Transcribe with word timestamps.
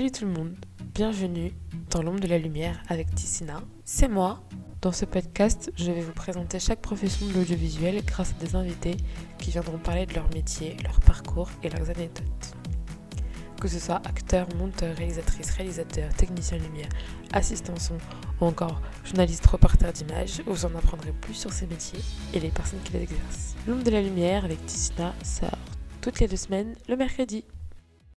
Salut 0.00 0.12
tout 0.12 0.24
le 0.24 0.32
monde, 0.32 0.56
bienvenue 0.94 1.52
dans 1.90 2.02
l'ombre 2.02 2.20
de 2.20 2.26
la 2.26 2.38
lumière 2.38 2.82
avec 2.88 3.14
Tissina. 3.14 3.60
C'est 3.84 4.08
moi. 4.08 4.42
Dans 4.80 4.92
ce 4.92 5.04
podcast, 5.04 5.70
je 5.76 5.92
vais 5.92 6.00
vous 6.00 6.14
présenter 6.14 6.58
chaque 6.58 6.80
profession 6.80 7.26
de 7.26 7.34
l'audiovisuel 7.34 8.02
grâce 8.06 8.30
à 8.30 8.42
des 8.42 8.56
invités 8.56 8.96
qui 9.36 9.50
viendront 9.50 9.76
parler 9.76 10.06
de 10.06 10.14
leur 10.14 10.26
métier, 10.32 10.74
leur 10.84 10.98
parcours 11.00 11.50
et 11.62 11.68
leurs 11.68 11.90
anecdotes. 11.90 12.56
Que 13.60 13.68
ce 13.68 13.78
soit 13.78 14.00
acteur, 14.06 14.48
monteur, 14.56 14.96
réalisatrice, 14.96 15.50
réalisateur, 15.50 16.08
technicien 16.14 16.56
lumière, 16.56 16.88
assistant 17.34 17.76
son 17.76 17.98
ou 18.40 18.46
encore 18.46 18.80
journaliste 19.04 19.44
reporter 19.44 19.92
d'image, 19.92 20.40
vous 20.46 20.64
en 20.64 20.74
apprendrez 20.76 21.12
plus 21.12 21.34
sur 21.34 21.52
ces 21.52 21.66
métiers 21.66 22.00
et 22.32 22.40
les 22.40 22.48
personnes 22.48 22.80
qui 22.84 22.94
les 22.94 23.02
exercent. 23.02 23.54
L'ombre 23.68 23.84
de 23.84 23.90
la 23.90 24.00
lumière 24.00 24.46
avec 24.46 24.64
Tissina 24.64 25.14
sort 25.22 25.58
toutes 26.00 26.20
les 26.20 26.26
deux 26.26 26.38
semaines 26.38 26.74
le 26.88 26.96
mercredi. 26.96 27.44